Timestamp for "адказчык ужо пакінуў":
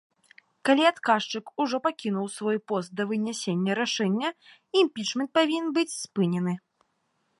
0.91-2.27